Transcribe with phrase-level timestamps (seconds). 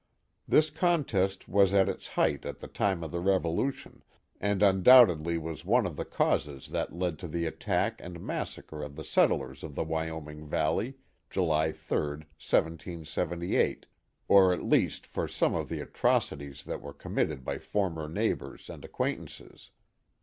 [0.47, 4.01] This contest was at its height at the time of the Revolution,
[4.39, 8.95] and undoubtedly was one of the causes that led to the attack and massacre of
[8.95, 10.95] the settlers of the Wyoming Valley,
[11.29, 11.97] July 3,
[12.33, 13.85] 1778,
[14.27, 18.71] or at least for some of the atrocities that were committed by former neigh bors
[18.71, 19.69] and acquaintances.